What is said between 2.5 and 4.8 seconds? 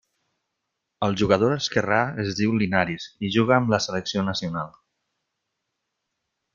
Linares i juga amb la selecció nacional.